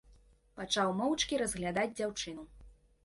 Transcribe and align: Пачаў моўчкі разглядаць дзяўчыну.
Пачаў 0.59 0.93
моўчкі 1.01 1.39
разглядаць 1.43 1.93
дзяўчыну. 1.99 2.43